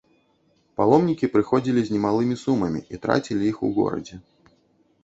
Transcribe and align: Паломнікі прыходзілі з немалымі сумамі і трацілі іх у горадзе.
Паломнікі 0.81 1.29
прыходзілі 1.35 1.79
з 1.89 1.95
немалымі 1.97 2.35
сумамі 2.45 2.81
і 2.97 3.03
трацілі 3.05 3.43
іх 3.53 3.57
у 3.71 3.73
горадзе. 3.79 4.15